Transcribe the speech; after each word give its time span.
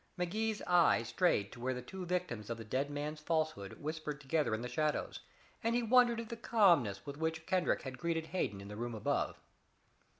Magee's 0.17 0.63
eyes 0.65 1.09
strayed 1.09 1.51
to 1.51 1.59
where 1.59 1.75
the 1.75 1.81
two 1.83 2.07
victims 2.07 2.49
of 2.49 2.57
the 2.57 2.65
dead 2.65 2.89
man's 2.89 3.19
falsehood 3.19 3.73
whispered 3.79 4.19
together 4.19 4.55
in 4.55 4.63
the 4.63 4.67
shadows, 4.67 5.19
and 5.63 5.75
he 5.75 5.83
wondered 5.83 6.19
at 6.19 6.29
the 6.29 6.35
calmness 6.35 7.05
with 7.05 7.17
which 7.17 7.45
Kendrick 7.45 7.83
had 7.83 7.99
greeted 7.99 8.25
Hayden 8.33 8.61
in 8.61 8.67
the 8.67 8.75
room 8.77 8.95
above. 8.95 9.39